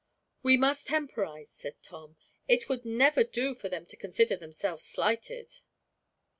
"We 0.41 0.57
must 0.57 0.87
temporize," 0.87 1.51
said 1.51 1.75
Tom. 1.83 2.15
"It 2.47 2.67
would 2.67 2.85
never 2.85 3.23
do 3.23 3.53
for 3.53 3.69
them 3.69 3.85
to 3.85 3.95
consider 3.95 4.35
themselves 4.35 4.83
slighted." 4.83 5.51